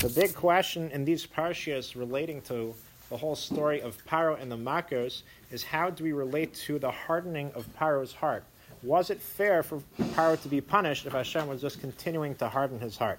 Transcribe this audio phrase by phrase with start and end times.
[0.00, 2.72] The big question in these parshias relating to
[3.10, 6.88] the whole story of Paro and the Makos is how do we relate to the
[6.88, 8.44] hardening of Paro's heart?
[8.84, 12.78] Was it fair for Paro to be punished if Hashem was just continuing to harden
[12.78, 13.18] his heart?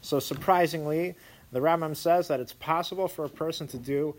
[0.00, 1.14] So surprisingly,
[1.52, 4.16] the Rambam says that it's possible for a person to do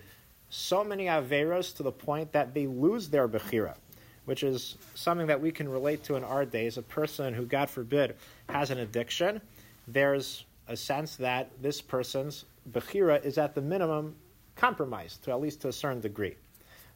[0.49, 3.75] so many averos to the point that they lose their bechira,
[4.23, 6.77] which is something that we can relate to in our days.
[6.77, 8.15] A person who, God forbid,
[8.47, 9.41] has an addiction,
[9.89, 14.15] there's a sense that this person's bechira is at the minimum
[14.55, 16.35] compromised to at least to a certain degree.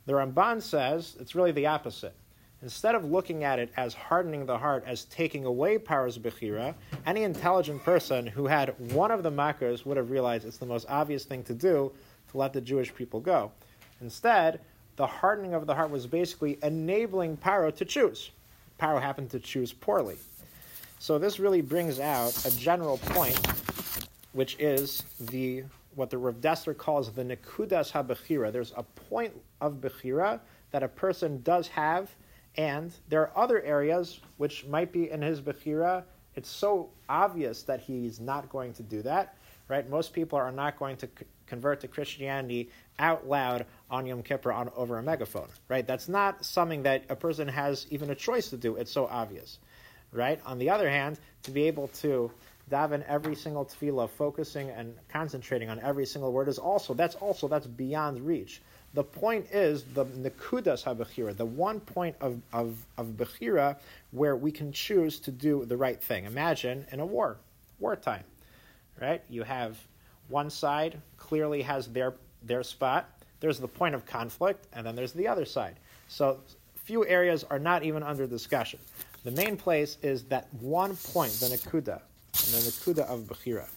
[0.05, 2.15] The Ramban says it's really the opposite.
[2.63, 6.75] Instead of looking at it as hardening the heart, as taking away Paro's Bechira,
[7.07, 10.85] any intelligent person who had one of the Makos would have realized it's the most
[10.87, 11.91] obvious thing to do
[12.29, 13.51] to let the Jewish people go.
[13.99, 14.59] Instead,
[14.95, 18.29] the hardening of the heart was basically enabling Paro to choose.
[18.79, 20.17] Paro happened to choose poorly.
[20.99, 23.39] So this really brings out a general point,
[24.33, 25.63] which is the
[25.95, 28.51] what the Rav Dessler calls the Nekudas HaBechira.
[28.51, 30.39] There's a point of Bechira
[30.71, 32.15] that a person does have
[32.57, 36.03] and there are other areas which might be in his Bechira.
[36.35, 39.89] It's so obvious that he's not going to do that, right?
[39.89, 42.69] Most people are not going to c- convert to Christianity
[42.99, 45.85] out loud on Yom Kippur on, over a megaphone, right?
[45.85, 48.75] That's not something that a person has even a choice to do.
[48.75, 49.59] It's so obvious,
[50.11, 50.39] right?
[50.45, 52.31] On the other hand, to be able to
[52.69, 57.47] daven every single tefillah, focusing and concentrating on every single word is also that's also
[57.47, 58.61] that's beyond reach.
[58.93, 63.77] The point is the nekudas habechira, the one point of, of, of bechira
[64.11, 66.25] where we can choose to do the right thing.
[66.25, 67.37] Imagine in a war,
[67.79, 68.25] wartime,
[69.01, 69.21] right?
[69.29, 69.77] You have
[70.27, 73.09] one side clearly has their their spot.
[73.39, 75.75] There's the point of conflict, and then there's the other side.
[76.07, 76.39] So
[76.75, 78.79] few areas are not even under discussion.
[79.23, 82.01] The main place is that one point, the nekuda,
[82.45, 83.67] and then the nekuda of bechira.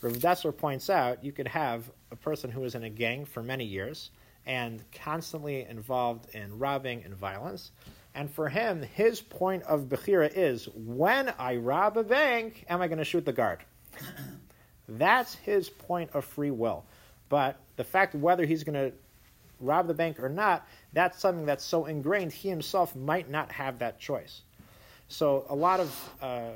[0.00, 3.42] Rav Dessler points out you could have a person who is in a gang for
[3.42, 4.10] many years
[4.46, 7.70] and constantly involved in robbing and violence.
[8.14, 12.88] And for him, his point of Bechira is when I rob a bank, am I
[12.88, 13.60] going to shoot the guard?
[14.88, 16.84] That's his point of free will.
[17.28, 18.92] But the fact whether he's going to
[19.60, 23.78] rob the bank or not, that's something that's so ingrained, he himself might not have
[23.78, 24.42] that choice.
[25.08, 26.50] So a lot of uh,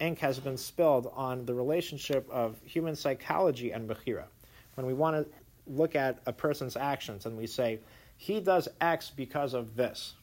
[0.00, 4.24] ink has been spilled on the relationship of human psychology and Bechira.
[4.74, 5.32] When we want to
[5.66, 7.78] look at a person's actions and we say,
[8.16, 10.14] he does X because of this.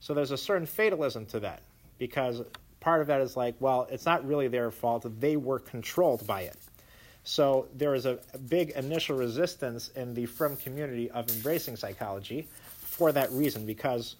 [0.00, 1.62] So there's a certain fatalism to that
[1.98, 2.42] because
[2.80, 5.06] part of that is like, well, it's not really their fault.
[5.20, 6.56] They were controlled by it.
[7.24, 12.46] So there is a big initial resistance in the frum community of embracing psychology
[12.78, 14.14] for that reason because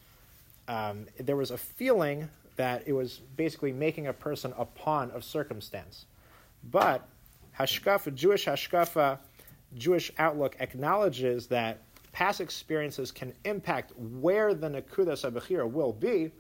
[0.66, 5.24] um, there was a feeling that it was basically making a person a pawn of
[5.24, 6.06] circumstance.
[6.70, 7.06] But
[7.58, 9.18] hashkafa, Jewish hashkafa,
[9.74, 16.32] Jewish outlook acknowledges that past experiences can impact where the Nekudas HaBechira will be,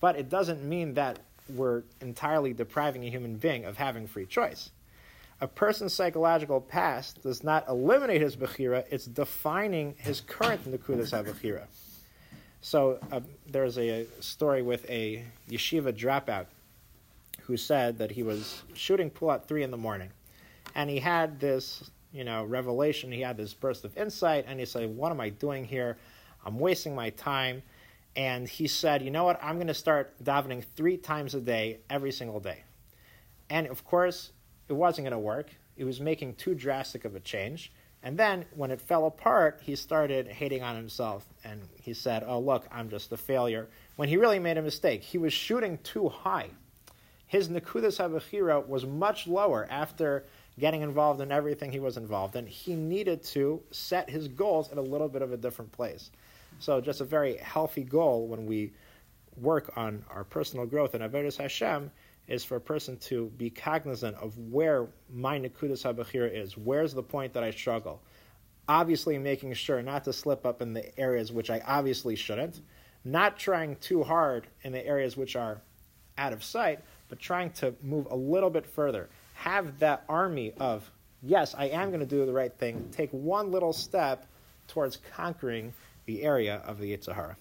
[0.00, 1.18] but it doesn't mean that
[1.54, 4.70] we're entirely depriving a human being of having free choice.
[5.42, 11.64] A person's psychological past does not eliminate his Bechira, it's defining his current Nekudas HaBechira.
[12.60, 16.46] So uh, there's a story with a yeshiva dropout
[17.42, 20.10] who said that he was shooting pool at 3 in the morning.
[20.74, 23.12] And he had this you know, revelation.
[23.12, 25.96] He had this burst of insight, and he said, "What am I doing here?
[26.44, 27.62] I'm wasting my time."
[28.16, 29.38] And he said, "You know what?
[29.42, 32.64] I'm going to start davening three times a day, every single day."
[33.48, 34.32] And of course,
[34.68, 35.50] it wasn't going to work.
[35.76, 37.72] It was making too drastic of a change.
[38.02, 42.38] And then when it fell apart, he started hating on himself, and he said, "Oh,
[42.38, 46.08] look, I'm just a failure." When he really made a mistake, he was shooting too
[46.08, 46.50] high.
[47.26, 50.24] His nekudas habechira was much lower after
[50.58, 52.46] getting involved in everything he was involved in.
[52.46, 56.10] He needed to set his goals at a little bit of a different place.
[56.58, 58.72] So, just a very healthy goal when we
[59.36, 61.90] work on our personal growth in Avodas Hashem
[62.30, 66.56] is for a person to be cognizant of where my Nekudas HaBechira is.
[66.56, 68.00] Where's the point that I struggle?
[68.68, 72.60] Obviously, making sure not to slip up in the areas which I obviously shouldn't,
[73.04, 75.60] not trying too hard in the areas which are
[76.16, 79.08] out of sight, but trying to move a little bit further
[79.40, 80.88] have that army of,
[81.22, 84.26] yes, I am going to do the right thing, take one little step
[84.68, 85.72] towards conquering
[86.04, 87.36] the area of the Yetzer Hara.